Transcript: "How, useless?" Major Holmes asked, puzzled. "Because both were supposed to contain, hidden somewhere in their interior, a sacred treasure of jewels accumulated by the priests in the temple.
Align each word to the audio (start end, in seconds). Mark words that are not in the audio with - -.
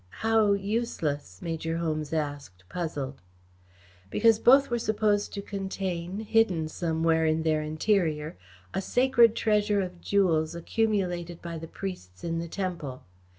"How, 0.25 0.53
useless?" 0.53 1.43
Major 1.43 1.77
Holmes 1.77 2.11
asked, 2.11 2.63
puzzled. 2.69 3.21
"Because 4.09 4.39
both 4.39 4.71
were 4.71 4.79
supposed 4.79 5.31
to 5.35 5.43
contain, 5.43 6.21
hidden 6.21 6.69
somewhere 6.69 7.27
in 7.27 7.43
their 7.43 7.61
interior, 7.61 8.35
a 8.73 8.81
sacred 8.81 9.35
treasure 9.35 9.79
of 9.79 10.01
jewels 10.01 10.55
accumulated 10.55 11.39
by 11.39 11.59
the 11.59 11.67
priests 11.67 12.23
in 12.23 12.39
the 12.39 12.47
temple. 12.49 13.03